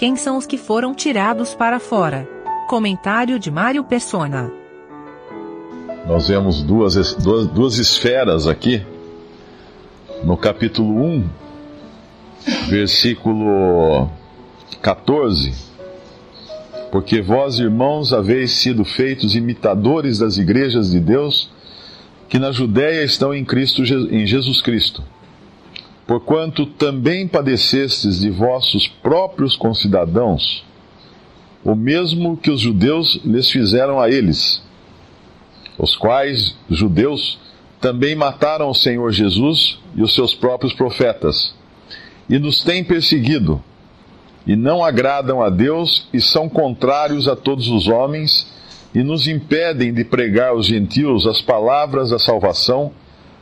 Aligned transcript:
Quem 0.00 0.16
são 0.16 0.38
os 0.38 0.46
que 0.46 0.56
foram 0.56 0.94
tirados 0.94 1.54
para 1.54 1.78
fora? 1.78 2.26
Comentário 2.66 3.38
de 3.38 3.50
Mário 3.50 3.84
Persona. 3.84 4.50
Nós 6.06 6.26
vemos 6.26 6.62
duas, 6.62 7.14
duas, 7.16 7.46
duas 7.48 7.76
esferas 7.76 8.46
aqui. 8.46 8.82
No 10.24 10.38
capítulo 10.38 11.04
1, 11.04 11.28
versículo 12.70 14.08
14. 14.80 15.52
Porque 16.90 17.20
vós, 17.20 17.58
irmãos, 17.58 18.14
haveis 18.14 18.52
sido 18.52 18.86
feitos 18.86 19.36
imitadores 19.36 20.20
das 20.20 20.38
igrejas 20.38 20.92
de 20.92 20.98
Deus 20.98 21.50
que 22.26 22.38
na 22.38 22.52
Judéia 22.52 23.04
estão 23.04 23.34
em 23.34 23.44
Cristo 23.44 23.82
em 23.82 24.26
Jesus 24.26 24.62
Cristo. 24.62 25.04
Porquanto 26.10 26.66
também 26.66 27.28
padecestes 27.28 28.18
de 28.18 28.30
vossos 28.30 28.88
próprios 28.88 29.54
concidadãos, 29.54 30.64
o 31.62 31.76
mesmo 31.76 32.36
que 32.36 32.50
os 32.50 32.60
judeus 32.60 33.20
lhes 33.24 33.48
fizeram 33.48 34.00
a 34.00 34.10
eles, 34.10 34.60
os 35.78 35.94
quais 35.94 36.56
judeus 36.68 37.38
também 37.80 38.16
mataram 38.16 38.68
o 38.70 38.74
Senhor 38.74 39.12
Jesus 39.12 39.78
e 39.94 40.02
os 40.02 40.12
seus 40.12 40.34
próprios 40.34 40.72
profetas, 40.72 41.54
e 42.28 42.40
nos 42.40 42.64
têm 42.64 42.82
perseguido, 42.82 43.62
e 44.44 44.56
não 44.56 44.84
agradam 44.84 45.40
a 45.40 45.48
Deus 45.48 46.08
e 46.12 46.20
são 46.20 46.48
contrários 46.48 47.28
a 47.28 47.36
todos 47.36 47.68
os 47.68 47.86
homens 47.86 48.48
e 48.92 49.04
nos 49.04 49.28
impedem 49.28 49.94
de 49.94 50.02
pregar 50.02 50.48
aos 50.48 50.66
gentios 50.66 51.24
as 51.28 51.40
palavras 51.40 52.10
da 52.10 52.18
salvação, 52.18 52.90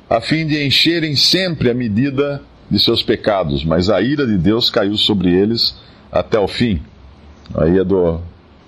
a 0.06 0.20
fim 0.20 0.46
de 0.46 0.62
encherem 0.66 1.16
sempre 1.16 1.70
a 1.70 1.74
medida 1.74 2.42
de 2.70 2.78
seus 2.78 3.02
pecados, 3.02 3.64
mas 3.64 3.88
a 3.88 4.00
ira 4.00 4.26
de 4.26 4.36
Deus 4.36 4.70
caiu 4.70 4.96
sobre 4.96 5.32
eles 5.32 5.76
até 6.12 6.38
o 6.38 6.46
fim. 6.46 6.82
Aí 7.54 7.78
é 7.78 7.84
do 7.84 8.20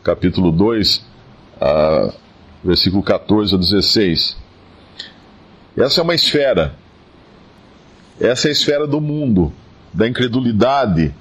capítulo 0.02 0.50
2, 0.50 1.04
versículo 2.64 3.02
14 3.02 3.54
a 3.54 3.58
16. 3.58 4.36
Essa 5.76 6.00
é 6.00 6.04
uma 6.04 6.14
esfera. 6.14 6.74
Essa 8.20 8.48
é 8.48 8.50
a 8.50 8.52
esfera 8.52 8.86
do 8.86 9.00
mundo, 9.00 9.52
da 9.92 10.08
incredulidade, 10.08 11.14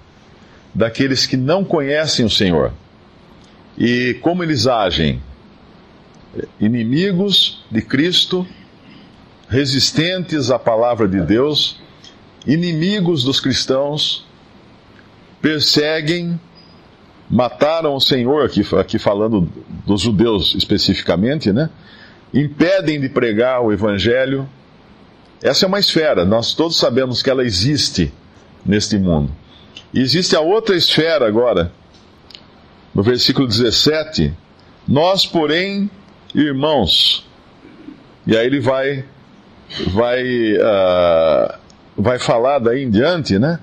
daqueles 0.73 1.25
que 1.25 1.38
não 1.38 1.64
conhecem 1.64 2.25
o 2.25 2.30
Senhor. 2.30 2.71
E 3.77 4.17
como 4.21 4.43
eles 4.43 4.67
agem? 4.67 5.21
inimigos 6.59 7.64
de 7.71 7.81
Cristo, 7.81 8.45
resistentes 9.47 10.52
à 10.52 10.59
palavra 10.59 11.08
de 11.08 11.21
Deus, 11.21 11.80
inimigos 12.53 13.23
dos 13.23 13.39
cristãos, 13.39 14.25
perseguem, 15.42 16.39
mataram 17.30 17.95
o 17.95 18.00
Senhor, 18.00 18.45
aqui, 18.45 18.66
aqui 18.75 18.97
falando 18.97 19.47
dos 19.86 20.02
judeus 20.02 20.55
especificamente, 20.55 21.53
né? 21.53 21.70
Impedem 22.33 23.00
de 23.00 23.09
pregar 23.09 23.61
o 23.61 23.72
Evangelho. 23.72 24.50
Essa 25.42 25.66
é 25.66 25.67
uma 25.67 25.80
esfera, 25.80 26.25
nós 26.25 26.53
todos 26.53 26.77
sabemos 26.77 27.22
que 27.22 27.30
ela 27.30 27.44
existe 27.44 28.11
neste 28.66 28.97
mundo. 28.97 29.31
E 29.94 30.02
existe 30.02 30.36
a 30.36 30.42
outra 30.42 30.75
esfera 30.75 31.27
agora, 31.27 31.72
no 32.94 33.02
versículo 33.02 33.47
17. 33.47 34.33
Nós, 34.88 35.25
porém, 35.25 35.89
irmãos. 36.33 37.25
E 38.25 38.36
aí 38.36 38.45
ele 38.45 38.59
vai 38.59 39.05
vai 39.88 40.53
uh, 40.53 41.58
vai 42.00 42.17
falar 42.17 42.59
daí 42.59 42.83
em 42.83 42.89
diante, 42.89 43.38
né? 43.38 43.59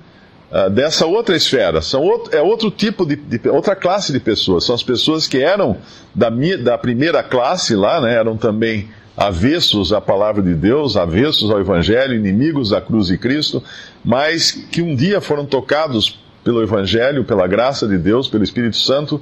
Uh, 0.49 0.69
dessa 0.69 1.05
outra 1.05 1.35
esfera. 1.35 1.81
São 1.81 2.01
outro, 2.01 2.33
é 2.33 2.41
outro 2.41 2.71
tipo 2.71 3.05
de, 3.05 3.17
de, 3.17 3.49
outra 3.49 3.75
classe 3.75 4.13
de 4.13 4.19
pessoas. 4.19 4.63
São 4.63 4.73
as 4.73 4.83
pessoas 4.83 5.27
que 5.27 5.39
eram 5.39 5.77
da, 6.15 6.29
da 6.29 6.77
primeira 6.77 7.21
classe 7.21 7.75
lá, 7.75 7.99
né? 7.99 8.13
Eram 8.13 8.37
também 8.37 8.87
avessos 9.17 9.91
à 9.91 9.99
palavra 9.99 10.43
de 10.43 10.53
Deus, 10.53 10.95
avessos 10.95 11.49
ao 11.49 11.59
Evangelho, 11.59 12.13
inimigos 12.13 12.69
da 12.69 12.79
cruz 12.79 13.07
de 13.07 13.17
Cristo, 13.17 13.61
mas 14.05 14.51
que 14.51 14.81
um 14.81 14.95
dia 14.95 15.19
foram 15.19 15.45
tocados 15.45 16.19
pelo 16.43 16.61
Evangelho, 16.61 17.25
pela 17.25 17.47
graça 17.47 17.87
de 17.87 17.97
Deus, 17.97 18.29
pelo 18.29 18.43
Espírito 18.43 18.77
Santo, 18.77 19.19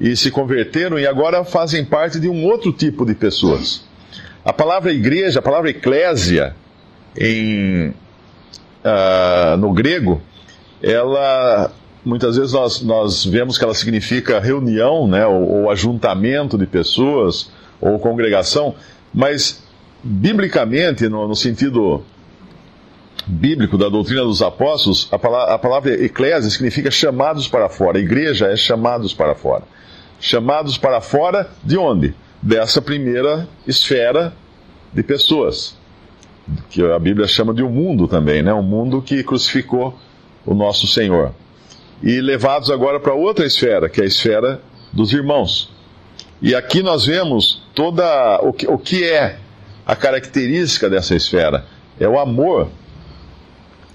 e 0.00 0.16
se 0.16 0.30
converteram 0.30 0.98
e 0.98 1.06
agora 1.06 1.44
fazem 1.44 1.84
parte 1.84 2.18
de 2.18 2.28
um 2.28 2.44
outro 2.44 2.72
tipo 2.72 3.04
de 3.04 3.14
pessoas. 3.14 3.84
A 4.44 4.52
palavra 4.52 4.92
igreja, 4.92 5.38
a 5.38 5.42
palavra 5.42 5.70
eclésia, 5.70 6.56
em, 7.16 7.94
uh, 8.84 9.56
no 9.56 9.72
grego, 9.72 10.20
ela 10.82 11.70
muitas 12.04 12.36
vezes 12.36 12.52
nós, 12.52 12.82
nós 12.82 13.24
vemos 13.24 13.56
que 13.56 13.64
ela 13.64 13.74
significa 13.74 14.38
reunião, 14.38 15.08
né, 15.08 15.26
ou, 15.26 15.62
ou 15.62 15.70
ajuntamento 15.70 16.58
de 16.58 16.66
pessoas, 16.66 17.50
ou 17.80 17.98
congregação, 17.98 18.74
mas 19.12 19.62
biblicamente, 20.02 21.08
no, 21.08 21.26
no 21.26 21.34
sentido 21.34 22.04
bíblico 23.26 23.78
da 23.78 23.88
doutrina 23.88 24.22
dos 24.22 24.42
apóstolos, 24.42 25.08
a 25.10 25.18
palavra, 25.18 25.54
a 25.54 25.58
palavra 25.58 26.04
eclésia 26.04 26.50
significa 26.50 26.90
chamados 26.90 27.48
para 27.48 27.70
fora. 27.70 27.96
A 27.96 28.02
igreja 28.02 28.48
é 28.48 28.56
chamados 28.56 29.14
para 29.14 29.34
fora 29.34 29.62
chamados 30.24 30.78
para 30.78 31.02
fora 31.02 31.50
de 31.62 31.76
onde? 31.76 32.14
Dessa 32.40 32.80
primeira 32.80 33.46
esfera 33.66 34.32
de 34.92 35.02
pessoas, 35.02 35.76
que 36.68 36.82
a 36.82 36.98
Bíblia 36.98 37.26
chama 37.26 37.54
de 37.54 37.62
um 37.62 37.70
mundo 37.70 38.06
também, 38.06 38.42
né? 38.42 38.52
Um 38.52 38.62
mundo 38.62 39.00
que 39.00 39.22
crucificou 39.22 39.98
o 40.44 40.54
nosso 40.54 40.86
Senhor. 40.86 41.32
E 42.02 42.20
levados 42.20 42.70
agora 42.70 43.00
para 43.00 43.14
outra 43.14 43.46
esfera, 43.46 43.88
que 43.88 44.00
é 44.00 44.04
a 44.04 44.06
esfera 44.06 44.60
dos 44.92 45.12
irmãos. 45.12 45.72
E 46.42 46.54
aqui 46.54 46.82
nós 46.82 47.06
vemos 47.06 47.62
toda 47.74 48.38
o 48.42 48.52
que, 48.52 48.66
o 48.66 48.76
que 48.76 49.04
é 49.04 49.38
a 49.86 49.96
característica 49.96 50.90
dessa 50.90 51.14
esfera. 51.14 51.64
É 51.98 52.08
o 52.08 52.18
amor. 52.18 52.68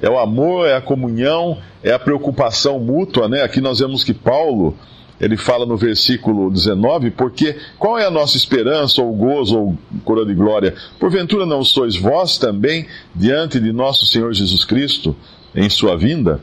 É 0.01 0.09
o 0.09 0.17
amor, 0.17 0.67
é 0.67 0.75
a 0.75 0.81
comunhão, 0.81 1.57
é 1.83 1.91
a 1.91 1.99
preocupação 1.99 2.79
mútua, 2.79 3.27
né? 3.27 3.43
Aqui 3.43 3.59
nós 3.59 3.79
vemos 3.79 4.03
que 4.03 4.13
Paulo 4.13 4.75
ele 5.19 5.35
fala 5.35 5.65
no 5.65 5.75
versículo 5.75 6.49
19, 6.49 7.11
porque 7.11 7.57
qual 7.77 7.97
é 7.99 8.05
a 8.05 8.11
nossa 8.11 8.37
esperança, 8.37 9.01
ou 9.01 9.13
gozo, 9.13 9.57
ou 9.57 9.77
coroa 10.05 10.25
de 10.25 10.33
glória? 10.33 10.73
Porventura 10.97 11.45
não 11.45 11.63
sois 11.63 11.95
vós 11.97 12.37
também 12.37 12.87
diante 13.13 13.59
de 13.59 13.71
nosso 13.73 14.05
Senhor 14.05 14.33
Jesus 14.33 14.63
Cristo 14.63 15.15
em 15.53 15.69
sua 15.69 15.97
vinda? 15.97 16.39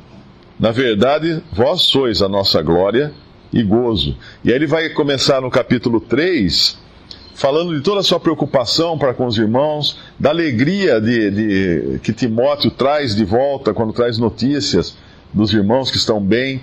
Na 0.60 0.70
verdade, 0.70 1.42
vós 1.52 1.82
sois 1.82 2.20
a 2.20 2.28
nossa 2.28 2.60
glória 2.60 3.12
e 3.52 3.62
gozo. 3.62 4.16
E 4.44 4.50
aí 4.50 4.56
ele 4.56 4.66
vai 4.66 4.90
começar 4.90 5.40
no 5.40 5.50
capítulo 5.50 6.00
3, 6.00 6.78
falando 7.34 7.74
de 7.74 7.82
toda 7.82 8.00
a 8.00 8.02
sua 8.02 8.20
preocupação 8.20 8.98
para 8.98 9.14
com 9.14 9.26
os 9.26 9.38
irmãos, 9.38 9.98
da 10.18 10.30
alegria 10.30 11.00
de, 11.00 11.30
de, 11.30 11.98
que 12.00 12.12
Timóteo 12.12 12.70
traz 12.70 13.14
de 13.14 13.24
volta 13.24 13.72
quando 13.72 13.92
traz 13.92 14.18
notícias 14.18 14.96
dos 15.32 15.52
irmãos 15.52 15.90
que 15.90 15.96
estão 15.96 16.20
bem 16.20 16.60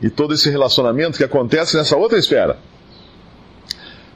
e 0.00 0.10
todo 0.10 0.34
esse 0.34 0.50
relacionamento 0.50 1.16
que 1.18 1.24
acontece 1.24 1.76
nessa 1.76 1.96
outra 1.96 2.18
esfera. 2.18 2.58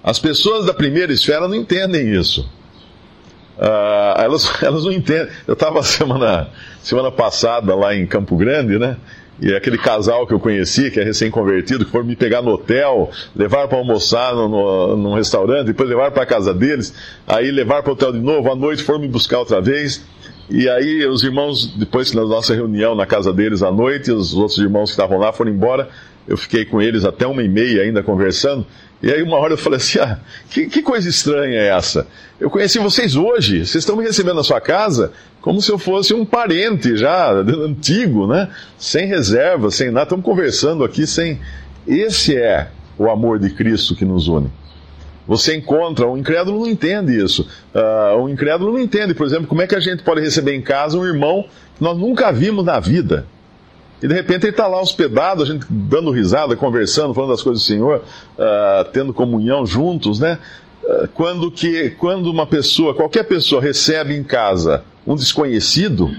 As 0.02 0.18
pessoas 0.18 0.66
da 0.66 0.74
primeira 0.74 1.12
esfera 1.12 1.46
não 1.46 1.54
entendem 1.54 2.14
isso. 2.14 2.48
Uh, 3.58 4.20
elas, 4.20 4.50
elas 4.62 4.84
não 4.84 4.92
entendem. 4.92 5.28
Eu 5.46 5.54
estava 5.54 5.82
semana, 5.82 6.48
semana 6.82 7.10
passada 7.10 7.74
lá 7.74 7.94
em 7.94 8.06
Campo 8.06 8.36
Grande, 8.36 8.78
né? 8.78 8.96
E 9.40 9.54
aquele 9.54 9.78
casal 9.78 10.26
que 10.26 10.34
eu 10.34 10.40
conheci, 10.40 10.90
que 10.90 11.00
é 11.00 11.04
recém-convertido, 11.04 11.86
que 11.86 11.90
foram 11.90 12.04
me 12.04 12.14
pegar 12.14 12.42
no 12.42 12.50
hotel, 12.50 13.10
levar 13.34 13.68
para 13.68 13.78
almoçar 13.78 14.34
no, 14.34 14.48
no, 14.48 14.96
num 14.96 15.14
restaurante, 15.14 15.68
depois 15.68 15.88
levar 15.88 16.10
para 16.10 16.24
a 16.24 16.26
casa 16.26 16.52
deles, 16.52 16.92
aí 17.26 17.50
levar 17.50 17.82
para 17.82 17.90
o 17.90 17.94
hotel 17.94 18.12
de 18.12 18.18
novo, 18.18 18.50
à 18.52 18.54
noite 18.54 18.82
foram 18.82 19.00
me 19.00 19.08
buscar 19.08 19.38
outra 19.38 19.60
vez. 19.60 20.04
E 20.50 20.68
aí 20.68 21.06
os 21.06 21.22
irmãos, 21.22 21.66
depois 21.76 22.10
da 22.10 22.24
nossa 22.24 22.52
reunião 22.52 22.96
na 22.96 23.06
casa 23.06 23.32
deles 23.32 23.62
à 23.62 23.70
noite, 23.70 24.10
os 24.10 24.34
outros 24.34 24.58
irmãos 24.58 24.86
que 24.86 24.94
estavam 24.94 25.16
lá 25.16 25.32
foram 25.32 25.52
embora. 25.52 25.88
Eu 26.26 26.36
fiquei 26.36 26.64
com 26.64 26.82
eles 26.82 27.04
até 27.04 27.24
uma 27.24 27.42
e 27.42 27.48
meia 27.48 27.82
ainda 27.82 28.02
conversando. 28.02 28.66
E 29.00 29.10
aí 29.10 29.22
uma 29.22 29.36
hora 29.36 29.52
eu 29.54 29.56
falei 29.56 29.78
assim, 29.78 30.00
ah, 30.00 30.18
que, 30.50 30.66
que 30.66 30.82
coisa 30.82 31.08
estranha 31.08 31.58
é 31.58 31.68
essa? 31.68 32.06
Eu 32.38 32.50
conheci 32.50 32.78
vocês 32.80 33.14
hoje, 33.14 33.64
vocês 33.64 33.76
estão 33.76 33.96
me 33.96 34.02
recebendo 34.02 34.36
na 34.36 34.42
sua 34.42 34.60
casa 34.60 35.12
como 35.40 35.62
se 35.62 35.70
eu 35.70 35.78
fosse 35.78 36.12
um 36.12 36.24
parente 36.24 36.96
já, 36.96 37.30
antigo, 37.30 38.26
né? 38.26 38.48
Sem 38.76 39.06
reserva, 39.06 39.70
sem 39.70 39.90
nada, 39.90 40.04
estamos 40.04 40.24
conversando 40.24 40.84
aqui 40.84 41.06
sem... 41.06 41.40
Esse 41.86 42.36
é 42.36 42.70
o 42.98 43.08
amor 43.08 43.38
de 43.38 43.50
Cristo 43.50 43.94
que 43.94 44.04
nos 44.04 44.28
une. 44.28 44.50
Você 45.30 45.54
encontra, 45.54 46.08
um 46.08 46.18
incrédulo 46.18 46.58
não 46.58 46.66
entende 46.66 47.16
isso. 47.16 47.48
Uh, 47.72 48.20
um 48.20 48.28
incrédulo 48.28 48.72
não 48.72 48.80
entende, 48.80 49.14
por 49.14 49.24
exemplo, 49.24 49.46
como 49.46 49.62
é 49.62 49.66
que 49.68 49.76
a 49.76 49.80
gente 49.80 50.02
pode 50.02 50.20
receber 50.20 50.56
em 50.56 50.60
casa 50.60 50.98
um 50.98 51.06
irmão 51.06 51.44
que 51.76 51.84
nós 51.84 51.96
nunca 51.96 52.32
vimos 52.32 52.64
na 52.64 52.80
vida. 52.80 53.24
E 54.02 54.08
de 54.08 54.12
repente 54.12 54.46
ele 54.46 54.50
está 54.50 54.66
lá 54.66 54.80
hospedado, 54.82 55.44
a 55.44 55.46
gente 55.46 55.64
dando 55.70 56.10
risada, 56.10 56.56
conversando, 56.56 57.14
falando 57.14 57.30
das 57.30 57.44
coisas 57.44 57.62
do 57.62 57.64
Senhor, 57.64 57.98
uh, 57.98 58.84
tendo 58.92 59.14
comunhão 59.14 59.64
juntos, 59.64 60.18
né? 60.18 60.36
Uh, 60.82 61.06
quando, 61.14 61.48
que, 61.48 61.90
quando 61.90 62.26
uma 62.26 62.44
pessoa, 62.44 62.92
qualquer 62.92 63.22
pessoa 63.22 63.62
recebe 63.62 64.16
em 64.16 64.24
casa 64.24 64.82
um 65.06 65.14
desconhecido, 65.14 66.10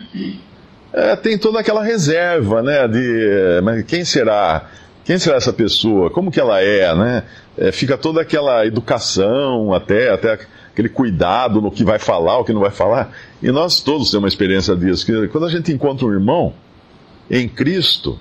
é, 0.93 1.17
tem 1.17 1.37
toda 1.37 1.59
aquela 1.59 1.83
reserva, 1.83 2.61
né? 2.61 2.87
De 2.87 3.59
mas 3.61 3.83
quem 3.83 4.05
será? 4.05 4.69
Quem 5.03 5.17
será 5.17 5.35
essa 5.35 5.51
pessoa? 5.51 6.09
Como 6.09 6.31
que 6.31 6.39
ela 6.39 6.61
é, 6.61 6.95
né? 6.95 7.23
É, 7.57 7.71
fica 7.71 7.97
toda 7.97 8.21
aquela 8.21 8.65
educação, 8.65 9.73
até, 9.73 10.09
até 10.09 10.39
aquele 10.71 10.89
cuidado 10.89 11.61
no 11.61 11.69
que 11.69 11.83
vai 11.83 11.99
falar, 11.99 12.39
o 12.39 12.45
que 12.45 12.53
não 12.53 12.61
vai 12.61 12.71
falar. 12.71 13.11
E 13.41 13.51
nós 13.51 13.81
todos 13.81 14.09
temos 14.09 14.23
uma 14.23 14.27
experiência 14.27 14.75
disso. 14.75 15.05
Que 15.05 15.27
quando 15.27 15.45
a 15.45 15.49
gente 15.49 15.71
encontra 15.71 16.05
um 16.05 16.11
irmão 16.11 16.53
em 17.29 17.47
Cristo, 17.47 18.17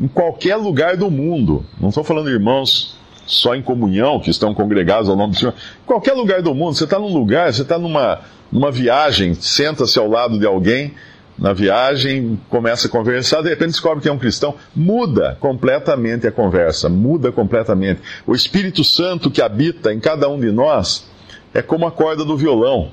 em 0.00 0.08
qualquer 0.08 0.56
lugar 0.56 0.96
do 0.96 1.10
mundo, 1.10 1.64
não 1.80 1.90
estou 1.90 2.02
falando 2.02 2.28
irmãos 2.28 2.96
só 3.26 3.54
em 3.54 3.62
comunhão, 3.62 4.18
que 4.18 4.30
estão 4.30 4.52
congregados 4.52 5.08
ao 5.08 5.16
nome 5.16 5.32
do 5.34 5.38
Senhor, 5.38 5.54
em 5.54 5.86
qualquer 5.86 6.12
lugar 6.12 6.42
do 6.42 6.54
mundo, 6.54 6.74
você 6.74 6.84
está 6.84 6.98
num 6.98 7.12
lugar, 7.12 7.52
você 7.52 7.62
está 7.62 7.78
numa, 7.78 8.20
numa 8.50 8.70
viagem, 8.70 9.34
senta-se 9.34 9.98
ao 9.98 10.08
lado 10.08 10.38
de 10.38 10.46
alguém 10.46 10.92
na 11.38 11.52
viagem, 11.52 12.38
começa 12.48 12.86
a 12.86 12.90
conversar, 12.90 13.42
de 13.42 13.48
repente 13.48 13.70
descobre 13.70 14.02
que 14.02 14.08
é 14.08 14.12
um 14.12 14.18
cristão, 14.18 14.54
muda 14.74 15.36
completamente 15.40 16.26
a 16.26 16.32
conversa, 16.32 16.88
muda 16.88 17.32
completamente. 17.32 18.00
O 18.26 18.34
Espírito 18.34 18.84
Santo 18.84 19.30
que 19.30 19.42
habita 19.42 19.92
em 19.92 19.98
cada 19.98 20.28
um 20.28 20.38
de 20.38 20.52
nós 20.52 21.08
é 21.54 21.62
como 21.62 21.86
a 21.86 21.90
corda 21.90 22.24
do 22.24 22.36
violão. 22.36 22.90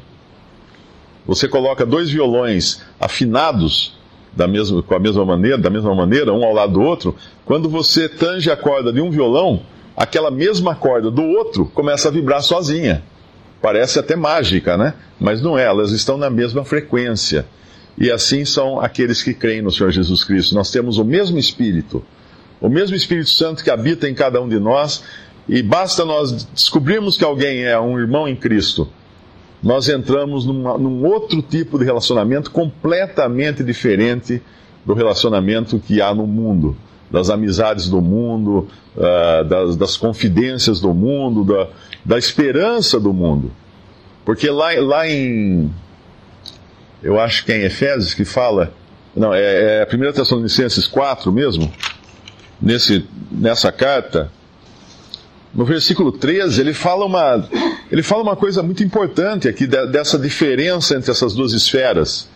Você 1.26 1.48
coloca 1.48 1.86
dois 1.86 2.10
violões 2.10 2.82
afinados 3.00 3.98
da 4.34 4.48
mesma, 4.48 4.82
com 4.82 4.96
a 4.96 5.00
mesma 5.00 5.26
maneira, 5.26 5.58
da 5.58 5.70
mesma 5.70 5.94
maneira, 5.94 6.34
um 6.34 6.44
ao 6.44 6.54
lado 6.54 6.74
do 6.74 6.82
outro, 6.82 7.16
quando 7.46 7.70
você 7.70 8.08
tange 8.08 8.50
a 8.50 8.58
corda 8.58 8.92
de 8.92 9.02
um 9.02 9.12
violão, 9.12 9.62
aquela 9.96 10.32
mesma 10.32 10.76
corda 10.76 11.12
do 11.12 11.24
outro 11.24 11.66
começa 11.66 12.08
a 12.08 12.12
vibrar 12.12 12.42
sozinha. 12.42 13.04
Parece 13.62 14.00
até 14.00 14.16
mágica, 14.16 14.78
né? 14.78 14.94
Mas 15.20 15.42
não 15.42 15.58
é, 15.58 15.66
elas 15.66 15.92
estão 15.92 16.18
na 16.18 16.30
mesma 16.30 16.64
frequência. 16.64 17.46
E 17.98 18.12
assim 18.12 18.46
são 18.46 18.80
aqueles 18.80 19.22
que 19.22 19.34
creem 19.34 19.62
no 19.62 19.72
Senhor 19.72 19.92
Jesus 19.92 20.24
Cristo. 20.24 20.56
Nós 20.56 20.72
temos 20.72 20.98
o 20.98 21.04
mesmo 21.04 21.38
Espírito, 21.38 22.04
o 22.62 22.70
mesmo 22.70 22.96
Espírito 22.96 23.30
Santo 23.30 23.64
que 23.64 23.70
habita 23.70 24.08
em 24.08 24.14
cada 24.14 24.42
um 24.42 24.48
de 24.48 24.60
nós, 24.60 25.04
e 25.48 25.64
basta 25.64 26.06
nós 26.06 26.46
descobrirmos 26.46 27.18
que 27.18 27.24
alguém 27.24 27.64
é 27.64 27.80
um 27.80 28.00
irmão 28.00 28.28
em 28.28 28.36
Cristo, 28.36 28.88
nós 29.62 29.90
entramos 29.90 30.46
numa, 30.46 30.78
num 30.78 31.06
outro 31.06 31.42
tipo 31.42 31.78
de 31.78 31.84
relacionamento 31.84 32.50
completamente 32.52 33.64
diferente 33.64 34.42
do 34.86 34.94
relacionamento 34.94 35.80
que 35.80 36.02
há 36.02 36.14
no 36.14 36.26
mundo, 36.26 36.78
das 37.12 37.30
amizades 37.30 37.90
do 37.90 38.02
mundo, 38.02 38.68
uh, 38.96 39.44
das, 39.44 39.76
das, 39.76 39.98
confidências 39.98 40.80
do 40.80 40.94
mundo, 40.94 41.44
da, 41.44 41.68
da 42.06 42.18
esperança 42.18 43.00
do 43.00 43.12
mundo. 43.12 43.52
Porque 44.24 44.50
lá, 44.50 44.70
lá 44.80 45.10
em 45.10 45.70
eu 47.02 47.20
acho 47.20 47.46
que 47.46 47.52
é 47.52 47.62
em 47.62 47.66
Efésios 47.66 48.14
que 48.14 48.26
fala, 48.26 48.74
não, 49.16 49.34
é, 49.34 49.82
é 49.82 49.88
1 49.92 50.14
Tessalonicenses 50.14 50.88
4 50.88 51.32
mesmo, 51.32 51.72
nesse, 52.62 53.06
nessa 53.32 53.72
carta, 53.72 54.32
no 55.54 55.66
versículo 55.66 56.12
13, 56.12 56.62
ele 56.62 56.74
fala 56.74 57.06
uma, 57.06 57.44
ele 57.92 58.04
fala 58.04 58.22
uma 58.22 58.36
coisa 58.36 58.62
muito 58.62 58.84
importante 58.84 59.48
aqui, 59.48 59.66
dessa 59.66 60.18
diferença 60.20 60.96
entre 60.96 61.10
essas 61.10 61.34
duas 61.34 61.54
esferas, 61.54 62.28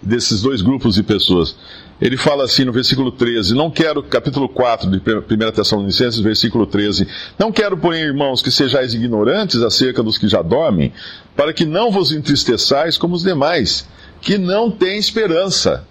desses 0.00 0.40
dois 0.40 0.62
grupos 0.62 0.94
de 0.94 1.02
pessoas. 1.02 1.54
Ele 2.00 2.16
fala 2.16 2.44
assim 2.44 2.64
no 2.64 2.72
versículo 2.72 3.12
13, 3.12 3.54
não 3.54 3.70
quero, 3.70 4.02
capítulo 4.02 4.48
4 4.48 4.90
de 4.90 4.96
1 4.98 5.52
Tessalonicenses, 5.52 6.18
versículo 6.18 6.66
13, 6.66 7.06
não 7.38 7.52
quero, 7.52 7.76
porém, 7.76 8.02
irmãos, 8.02 8.42
que 8.42 8.50
sejais 8.50 8.94
ignorantes 8.94 9.62
acerca 9.62 10.02
dos 10.02 10.18
que 10.18 10.26
já 10.26 10.42
dormem, 10.42 10.92
para 11.36 11.52
que 11.52 11.64
não 11.64 11.92
vos 11.92 12.10
entristeçais 12.10 12.98
como 12.98 13.14
os 13.14 13.22
demais, 13.22 13.86
que 14.22 14.38
não 14.38 14.70
tem 14.70 14.96
esperança. 14.96 15.84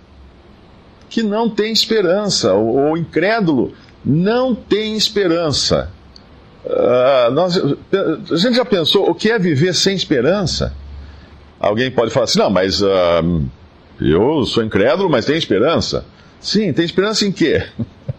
Que 1.09 1.21
não 1.21 1.49
tem 1.49 1.71
esperança. 1.71 2.53
O, 2.55 2.91
o 2.91 2.97
incrédulo 2.97 3.73
não 4.03 4.55
tem 4.55 4.95
esperança. 4.95 5.91
Uh, 6.65 7.31
nós, 7.31 7.57
a 7.57 8.35
gente 8.37 8.55
já 8.55 8.65
pensou 8.65 9.09
o 9.09 9.13
que 9.13 9.29
é 9.29 9.37
viver 9.37 9.75
sem 9.75 9.93
esperança? 9.95 10.73
Alguém 11.59 11.91
pode 11.91 12.11
falar 12.11 12.23
assim: 12.23 12.39
não, 12.39 12.49
mas 12.49 12.81
uh, 12.81 13.43
eu 13.99 14.45
sou 14.45 14.63
incrédulo, 14.63 15.09
mas 15.09 15.25
tenho 15.25 15.37
esperança. 15.37 16.05
Sim, 16.39 16.71
tem 16.71 16.85
esperança 16.85 17.25
em 17.25 17.31
quê? 17.31 17.67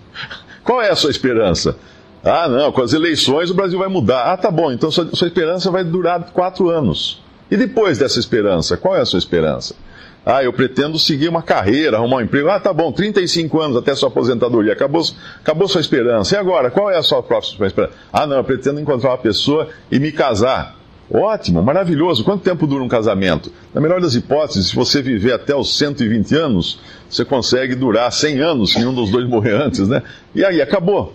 Qual 0.62 0.80
é 0.82 0.90
a 0.90 0.96
sua 0.96 1.10
esperança? 1.10 1.76
Ah, 2.22 2.48
não, 2.48 2.70
com 2.70 2.82
as 2.82 2.92
eleições 2.92 3.50
o 3.50 3.54
Brasil 3.54 3.78
vai 3.78 3.88
mudar. 3.88 4.32
Ah, 4.32 4.36
tá 4.36 4.50
bom, 4.50 4.70
então 4.70 4.90
sua, 4.90 5.08
sua 5.12 5.26
esperança 5.26 5.70
vai 5.70 5.82
durar 5.82 6.30
quatro 6.32 6.68
anos. 6.68 7.20
E 7.50 7.56
depois 7.56 7.98
dessa 7.98 8.20
esperança, 8.20 8.76
qual 8.76 8.94
é 8.94 9.00
a 9.00 9.04
sua 9.04 9.18
esperança? 9.18 9.74
Ah, 10.24 10.42
eu 10.42 10.52
pretendo 10.52 10.98
seguir 10.98 11.28
uma 11.28 11.42
carreira, 11.42 11.96
arrumar 11.96 12.18
um 12.18 12.20
emprego. 12.20 12.48
Ah, 12.48 12.60
tá 12.60 12.72
bom, 12.72 12.92
35 12.92 13.60
anos 13.60 13.76
até 13.76 13.92
sua 13.94 14.08
aposentadoria. 14.08 14.72
Acabou, 14.72 15.02
acabou 15.40 15.66
sua 15.66 15.80
esperança. 15.80 16.36
E 16.36 16.38
agora, 16.38 16.70
qual 16.70 16.90
é 16.90 16.96
a 16.96 17.02
sua 17.02 17.22
próxima 17.22 17.66
esperança? 17.66 17.94
Ah, 18.12 18.24
não, 18.24 18.36
eu 18.36 18.44
pretendo 18.44 18.80
encontrar 18.80 19.10
uma 19.10 19.18
pessoa 19.18 19.68
e 19.90 19.98
me 19.98 20.12
casar. 20.12 20.76
Ótimo, 21.10 21.60
maravilhoso. 21.60 22.22
Quanto 22.22 22.42
tempo 22.42 22.66
dura 22.68 22.84
um 22.84 22.88
casamento? 22.88 23.52
Na 23.74 23.80
melhor 23.80 24.00
das 24.00 24.14
hipóteses, 24.14 24.68
se 24.68 24.76
você 24.76 25.02
viver 25.02 25.32
até 25.32 25.54
os 25.56 25.76
120 25.76 26.34
anos, 26.36 26.80
você 27.10 27.24
consegue 27.24 27.74
durar 27.74 28.10
100 28.12 28.40
anos 28.40 28.72
se 28.72 28.78
nenhum 28.78 28.94
dos 28.94 29.10
dois 29.10 29.28
morrer 29.28 29.54
antes, 29.54 29.88
né? 29.88 30.02
E 30.34 30.44
aí, 30.44 30.62
acabou. 30.62 31.14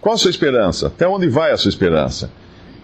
Qual 0.00 0.14
a 0.14 0.18
sua 0.18 0.30
esperança? 0.30 0.86
Até 0.86 1.08
onde 1.08 1.26
vai 1.28 1.50
a 1.50 1.56
sua 1.56 1.68
esperança? 1.68 2.30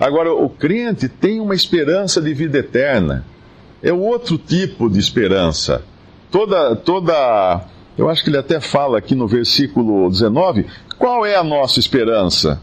Agora, 0.00 0.34
o 0.34 0.50
crente 0.50 1.08
tem 1.08 1.38
uma 1.38 1.54
esperança 1.54 2.20
de 2.20 2.34
vida 2.34 2.58
eterna 2.58 3.24
é 3.82 3.92
outro 3.92 4.36
tipo 4.36 4.88
de 4.88 4.98
esperança. 4.98 5.82
Toda, 6.30 6.76
toda, 6.76 7.64
eu 7.96 8.08
acho 8.08 8.22
que 8.22 8.30
ele 8.30 8.38
até 8.38 8.60
fala 8.60 8.98
aqui 8.98 9.14
no 9.14 9.26
versículo 9.26 10.08
19, 10.08 10.66
qual 10.98 11.24
é 11.24 11.34
a 11.34 11.42
nossa 11.42 11.80
esperança? 11.80 12.60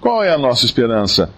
Qual 0.00 0.22
é 0.22 0.32
a 0.32 0.38
nossa 0.38 0.66
esperança? 0.66 1.30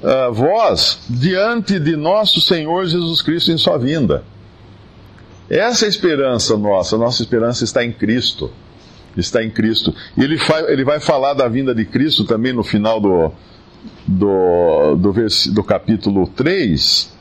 Uh, 0.00 0.32
vós, 0.32 1.00
diante 1.08 1.78
de 1.80 1.96
nosso 1.96 2.40
Senhor 2.40 2.86
Jesus 2.86 3.20
Cristo 3.20 3.50
em 3.50 3.58
sua 3.58 3.78
vinda. 3.78 4.22
Essa 5.50 5.84
é 5.84 5.86
a 5.86 5.88
esperança 5.88 6.56
nossa, 6.56 6.96
nossa 6.96 7.22
esperança 7.22 7.64
está 7.64 7.84
em 7.84 7.92
Cristo. 7.92 8.50
Está 9.16 9.42
em 9.42 9.50
Cristo. 9.50 9.94
E 10.16 10.22
ele, 10.22 10.38
ele 10.68 10.84
vai 10.84 11.00
falar 11.00 11.34
da 11.34 11.48
vinda 11.48 11.74
de 11.74 11.84
Cristo 11.84 12.24
também 12.24 12.52
no 12.52 12.62
final 12.62 13.00
do, 13.00 13.32
do, 14.06 14.94
do, 14.96 15.12
do 15.52 15.64
capítulo 15.64 16.26
3 16.28 17.15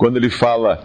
quando 0.00 0.16
ele 0.16 0.30
fala 0.30 0.82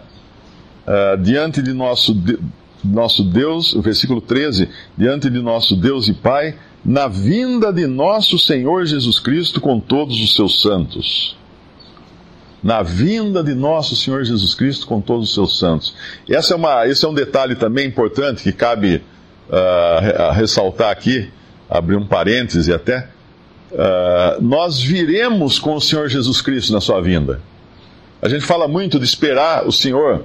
uh, 0.86 1.16
diante 1.22 1.62
de 1.62 1.72
nosso, 1.72 2.12
de, 2.12 2.38
nosso 2.84 3.24
Deus, 3.24 3.72
o 3.72 3.80
versículo 3.80 4.20
13, 4.20 4.68
diante 4.94 5.30
de 5.30 5.40
nosso 5.40 5.74
Deus 5.74 6.06
e 6.06 6.12
Pai, 6.12 6.54
na 6.84 7.08
vinda 7.08 7.72
de 7.72 7.86
nosso 7.86 8.38
Senhor 8.38 8.84
Jesus 8.84 9.18
Cristo 9.18 9.58
com 9.58 9.80
todos 9.80 10.20
os 10.20 10.34
seus 10.34 10.60
santos. 10.60 11.34
Na 12.62 12.82
vinda 12.82 13.42
de 13.42 13.54
nosso 13.54 13.96
Senhor 13.96 14.22
Jesus 14.22 14.54
Cristo 14.54 14.86
com 14.86 15.00
todos 15.00 15.30
os 15.30 15.34
seus 15.34 15.58
santos. 15.58 15.94
Essa 16.28 16.52
é 16.52 16.56
uma, 16.58 16.86
esse 16.86 17.02
é 17.02 17.08
um 17.08 17.14
detalhe 17.14 17.54
também 17.54 17.86
importante 17.86 18.42
que 18.42 18.52
cabe 18.52 18.96
uh, 19.48 20.32
ressaltar 20.34 20.90
aqui, 20.90 21.30
abrir 21.70 21.96
um 21.96 22.06
parêntese 22.06 22.70
até. 22.70 23.08
Uh, 23.72 24.42
nós 24.42 24.78
viremos 24.78 25.58
com 25.58 25.74
o 25.74 25.80
Senhor 25.80 26.06
Jesus 26.06 26.42
Cristo 26.42 26.70
na 26.70 26.82
sua 26.82 27.00
vinda. 27.00 27.40
A 28.20 28.28
gente 28.28 28.44
fala 28.44 28.66
muito 28.66 28.98
de 28.98 29.04
esperar 29.04 29.66
o 29.66 29.72
Senhor 29.72 30.24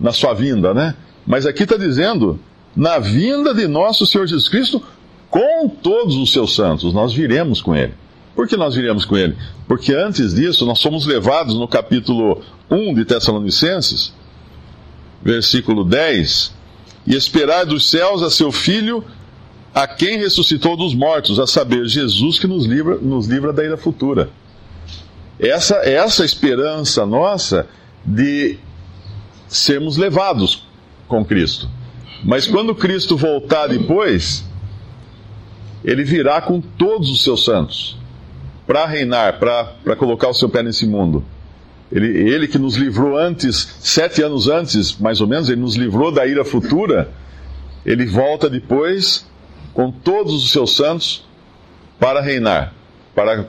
na 0.00 0.12
sua 0.12 0.32
vinda, 0.32 0.72
né? 0.72 0.94
Mas 1.26 1.46
aqui 1.46 1.64
está 1.64 1.76
dizendo, 1.76 2.38
na 2.74 2.98
vinda 2.98 3.54
de 3.54 3.66
nosso 3.66 4.06
Senhor 4.06 4.26
Jesus 4.26 4.48
Cristo, 4.48 4.82
com 5.30 5.68
todos 5.68 6.16
os 6.16 6.32
seus 6.32 6.54
santos, 6.54 6.92
nós 6.92 7.12
viremos 7.12 7.60
com 7.60 7.74
Ele. 7.74 7.94
Por 8.34 8.48
que 8.48 8.56
nós 8.56 8.74
viremos 8.74 9.04
com 9.04 9.16
Ele? 9.16 9.36
Porque 9.68 9.94
antes 9.94 10.34
disso, 10.34 10.64
nós 10.64 10.78
somos 10.78 11.06
levados 11.06 11.54
no 11.54 11.68
capítulo 11.68 12.42
1 12.70 12.94
de 12.94 13.04
Tessalonicenses, 13.04 14.12
versículo 15.22 15.84
10, 15.84 16.54
e 17.06 17.14
esperar 17.14 17.66
dos 17.66 17.88
céus 17.88 18.22
a 18.22 18.30
seu 18.30 18.50
Filho, 18.50 19.04
a 19.74 19.86
quem 19.86 20.18
ressuscitou 20.18 20.76
dos 20.76 20.94
mortos, 20.94 21.38
a 21.38 21.46
saber, 21.46 21.86
Jesus 21.86 22.38
que 22.38 22.46
nos 22.46 22.66
livra, 22.66 22.96
nos 22.96 23.26
livra 23.26 23.52
da 23.52 23.64
ira 23.64 23.76
futura. 23.76 24.30
Essa, 25.42 25.76
essa 25.78 26.24
esperança 26.24 27.04
nossa 27.04 27.66
de 28.04 28.58
sermos 29.48 29.96
levados 29.96 30.66
com 31.08 31.24
Cristo. 31.24 31.68
Mas 32.22 32.46
quando 32.46 32.76
Cristo 32.76 33.16
voltar 33.16 33.66
depois, 33.66 34.44
ele 35.84 36.04
virá 36.04 36.40
com 36.40 36.60
todos 36.60 37.10
os 37.10 37.24
seus 37.24 37.44
santos 37.44 37.98
para 38.66 38.86
reinar, 38.86 39.40
para 39.40 39.96
colocar 39.96 40.28
o 40.28 40.34
seu 40.34 40.48
pé 40.48 40.62
nesse 40.62 40.86
mundo. 40.86 41.24
Ele, 41.90 42.06
ele 42.06 42.46
que 42.46 42.56
nos 42.56 42.76
livrou 42.76 43.18
antes, 43.18 43.76
sete 43.80 44.22
anos 44.22 44.48
antes, 44.48 44.96
mais 44.96 45.20
ou 45.20 45.26
menos, 45.26 45.50
ele 45.50 45.60
nos 45.60 45.74
livrou 45.74 46.12
da 46.12 46.24
ira 46.24 46.44
futura. 46.44 47.10
Ele 47.84 48.06
volta 48.06 48.48
depois 48.48 49.26
com 49.74 49.90
todos 49.90 50.32
os 50.32 50.52
seus 50.52 50.76
santos 50.76 51.26
para 51.98 52.20
reinar, 52.20 52.72
para 53.14 53.46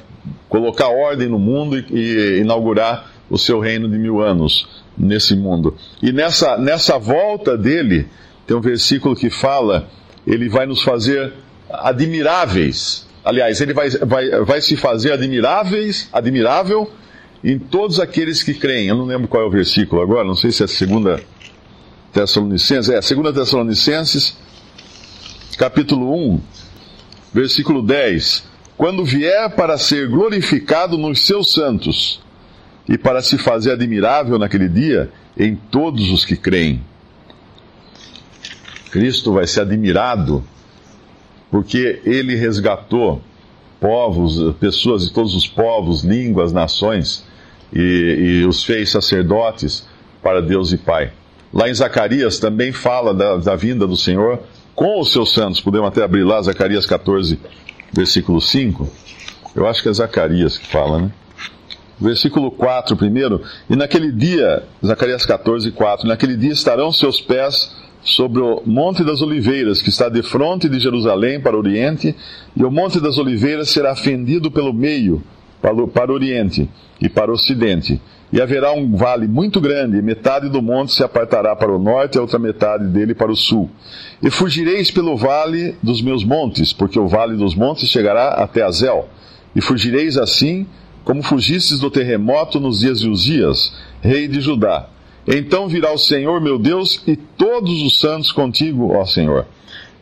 colocar 0.53 0.87
ordem 0.87 1.27
no 1.27 1.39
mundo 1.39 1.79
e, 1.79 1.83
e 1.89 2.39
inaugurar 2.41 3.11
o 3.27 3.39
seu 3.39 3.59
reino 3.59 3.89
de 3.89 3.97
mil 3.97 4.21
anos 4.21 4.67
nesse 4.95 5.35
mundo. 5.35 5.75
E 5.99 6.11
nessa, 6.11 6.59
nessa 6.59 6.99
volta 6.99 7.57
dele, 7.57 8.05
tem 8.45 8.55
um 8.55 8.61
versículo 8.61 9.15
que 9.15 9.31
fala 9.31 9.89
ele 10.27 10.47
vai 10.49 10.67
nos 10.67 10.83
fazer 10.83 11.33
admiráveis. 11.67 13.07
Aliás, 13.25 13.61
ele 13.61 13.73
vai, 13.73 13.89
vai, 13.89 14.29
vai 14.43 14.61
se 14.61 14.77
fazer 14.77 15.13
admiráveis, 15.13 16.07
admirável 16.13 16.87
em 17.43 17.57
todos 17.57 17.99
aqueles 17.99 18.43
que 18.43 18.53
creem. 18.53 18.89
Eu 18.89 18.95
não 18.95 19.05
lembro 19.05 19.27
qual 19.27 19.41
é 19.41 19.47
o 19.47 19.49
versículo 19.49 20.03
agora, 20.03 20.23
não 20.23 20.35
sei 20.35 20.51
se 20.51 20.63
é 20.63 20.67
segunda 20.67 21.19
Tessalonicenses, 22.13 22.91
é, 22.91 23.01
segunda 23.01 23.33
Tessalonicenses, 23.33 24.37
capítulo 25.57 26.13
1, 26.35 26.41
versículo 27.33 27.81
10. 27.81 28.52
Quando 28.77 29.05
vier 29.05 29.49
para 29.55 29.77
ser 29.77 30.07
glorificado 30.07 30.97
nos 30.97 31.25
seus 31.25 31.51
santos 31.51 32.21
e 32.87 32.97
para 32.97 33.21
se 33.21 33.37
fazer 33.37 33.71
admirável 33.71 34.37
naquele 34.37 34.67
dia 34.67 35.11
em 35.37 35.55
todos 35.55 36.11
os 36.11 36.25
que 36.25 36.35
creem. 36.35 36.83
Cristo 38.91 39.33
vai 39.33 39.47
ser 39.47 39.61
admirado 39.61 40.43
porque 41.49 42.01
ele 42.03 42.35
resgatou 42.35 43.21
povos, 43.79 44.55
pessoas 44.59 45.07
de 45.07 45.13
todos 45.13 45.35
os 45.35 45.47
povos, 45.47 46.03
línguas, 46.03 46.51
nações 46.51 47.23
e, 47.71 48.41
e 48.41 48.45
os 48.45 48.63
fez 48.63 48.91
sacerdotes 48.91 49.85
para 50.21 50.41
Deus 50.41 50.71
e 50.71 50.77
Pai. 50.77 51.11
Lá 51.53 51.69
em 51.69 51.73
Zacarias 51.73 52.39
também 52.39 52.71
fala 52.71 53.13
da, 53.13 53.37
da 53.37 53.55
vinda 53.55 53.85
do 53.85 53.95
Senhor 53.95 54.39
com 54.73 54.99
os 54.99 55.11
seus 55.11 55.33
santos. 55.33 55.61
Podemos 55.61 55.87
até 55.87 56.03
abrir 56.03 56.23
lá 56.23 56.41
Zacarias 56.41 56.85
14, 56.85 57.39
versículo 57.93 58.41
5. 58.41 58.89
Eu 59.55 59.67
acho 59.67 59.83
que 59.83 59.89
é 59.89 59.93
Zacarias 59.93 60.57
que 60.57 60.67
fala, 60.67 60.99
né? 60.99 61.11
Versículo 61.99 62.51
4 62.51 62.97
primeiro. 62.97 63.41
E 63.69 63.75
naquele 63.75 64.11
dia, 64.11 64.63
Zacarias 64.83 65.25
14, 65.25 65.71
4. 65.71 66.07
Naquele 66.07 66.35
dia 66.35 66.51
estarão 66.51 66.91
seus 66.91 67.21
pés 67.21 67.71
sobre 68.03 68.41
o 68.41 68.61
Monte 68.65 69.03
das 69.03 69.21
Oliveiras, 69.21 69.81
que 69.81 69.89
está 69.89 70.09
de 70.09 70.21
frente 70.23 70.67
de 70.67 70.79
Jerusalém 70.79 71.39
para 71.39 71.55
o 71.55 71.59
Oriente, 71.59 72.13
e 72.55 72.63
o 72.63 72.71
Monte 72.71 72.99
das 72.99 73.17
Oliveiras 73.17 73.69
será 73.69 73.95
fendido 73.95 74.51
pelo 74.51 74.73
meio 74.73 75.23
para 75.63 76.11
o, 76.11 76.13
Oriente 76.13 76.69
e 77.01 77.09
para 77.09 77.31
o 77.31 77.35
Ocidente. 77.35 77.99
E 78.31 78.41
haverá 78.41 78.73
um 78.73 78.95
vale 78.95 79.27
muito 79.27 79.61
grande, 79.61 80.01
metade 80.01 80.49
do 80.49 80.61
monte 80.61 80.93
se 80.93 81.03
apartará 81.03 81.55
para 81.55 81.71
o 81.71 81.79
norte, 81.79 82.15
e 82.15 82.19
a 82.19 82.21
outra 82.21 82.37
metade 82.37 82.85
dele 82.85 83.15
para 83.15 83.31
o 83.31 83.35
sul. 83.35 83.69
E 84.21 84.29
fugireis 84.29 84.91
pelo 84.91 85.15
vale 85.15 85.75
dos 85.81 86.01
meus 86.01 86.23
montes, 86.23 86.73
porque 86.73 86.99
o 86.99 87.07
vale 87.07 87.35
dos 87.35 87.55
montes 87.55 87.89
chegará 87.89 88.29
até 88.29 88.61
Azel. 88.61 89.07
E 89.55 89.61
fugireis 89.61 90.17
assim, 90.17 90.67
como 91.03 91.23
fugistes 91.23 91.79
do 91.79 91.89
terremoto 91.89 92.59
nos 92.59 92.81
dias 92.81 92.99
de 92.99 93.09
Uzias, 93.09 93.75
rei 94.01 94.27
de 94.27 94.41
Judá 94.41 94.89
então 95.27 95.67
virá 95.67 95.91
o 95.91 95.97
Senhor 95.97 96.41
meu 96.41 96.59
Deus 96.59 97.01
e 97.07 97.15
todos 97.15 97.81
os 97.81 97.99
santos 97.99 98.31
contigo, 98.31 98.93
ó 98.93 99.05
Senhor. 99.05 99.45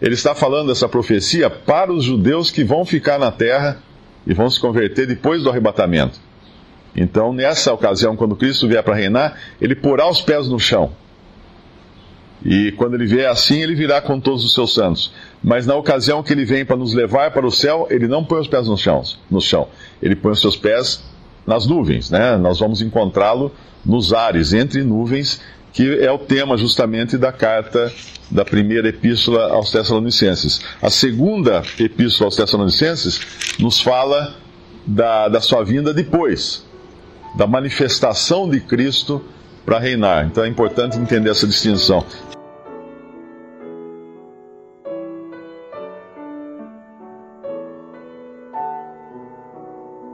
Ele 0.01 0.15
está 0.15 0.33
falando 0.33 0.71
essa 0.71 0.89
profecia 0.89 1.49
para 1.49 1.93
os 1.93 2.03
judeus 2.03 2.49
que 2.49 2.63
vão 2.63 2.83
ficar 2.83 3.19
na 3.19 3.31
terra 3.31 3.77
e 4.25 4.33
vão 4.33 4.49
se 4.49 4.59
converter 4.59 5.07
depois 5.07 5.43
do 5.43 5.49
arrebatamento. 5.49 6.19
Então, 6.95 7.31
nessa 7.31 7.73
ocasião, 7.73 8.15
quando 8.15 8.35
Cristo 8.35 8.67
vier 8.67 8.83
para 8.83 8.95
reinar, 8.95 9.37
ele 9.61 9.75
porá 9.75 10.09
os 10.09 10.21
pés 10.21 10.47
no 10.47 10.59
chão. 10.59 10.91
E 12.43 12.71
quando 12.73 12.95
ele 12.95 13.05
vier 13.05 13.29
assim, 13.29 13.61
ele 13.61 13.75
virá 13.75 14.01
com 14.01 14.19
todos 14.19 14.43
os 14.43 14.53
seus 14.53 14.73
santos. 14.73 15.13
Mas 15.43 15.67
na 15.67 15.75
ocasião 15.75 16.23
que 16.23 16.33
ele 16.33 16.43
vem 16.43 16.65
para 16.65 16.75
nos 16.75 16.93
levar 16.93 17.31
para 17.31 17.45
o 17.45 17.51
céu, 17.51 17.87
ele 17.89 18.07
não 18.07 18.23
põe 18.23 18.39
os 18.41 18.47
pés 18.47 18.67
no 18.67 18.77
chão, 18.77 19.03
no 19.29 19.39
chão. 19.39 19.67
Ele 20.01 20.15
põe 20.15 20.31
os 20.31 20.41
seus 20.41 20.57
pés 20.57 21.03
nas 21.45 21.65
nuvens, 21.65 22.09
né? 22.09 22.37
Nós 22.37 22.59
vamos 22.59 22.81
encontrá-lo 22.81 23.51
nos 23.85 24.13
ares, 24.13 24.53
entre 24.53 24.83
nuvens, 24.83 25.41
que 25.73 25.99
é 25.99 26.11
o 26.11 26.17
tema 26.17 26.57
justamente 26.57 27.17
da 27.17 27.31
carta 27.31 27.91
da 28.29 28.45
primeira 28.45 28.89
epístola 28.89 29.51
aos 29.51 29.71
Tessalonicenses. 29.71 30.61
A 30.81 30.89
segunda 30.89 31.61
epístola 31.79 32.27
aos 32.27 32.35
Tessalonicenses 32.35 33.19
nos 33.59 33.81
fala 33.81 34.35
da, 34.85 35.27
da 35.27 35.41
sua 35.41 35.63
vinda 35.63 35.93
depois, 35.93 36.65
da 37.35 37.45
manifestação 37.45 38.49
de 38.49 38.59
Cristo 38.59 39.23
para 39.65 39.79
reinar. 39.79 40.25
Então 40.25 40.43
é 40.43 40.47
importante 40.47 40.97
entender 40.97 41.29
essa 41.29 41.47
distinção. 41.47 42.05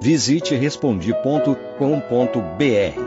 Visite 0.01 0.55
respondi.com.br. 0.55 3.06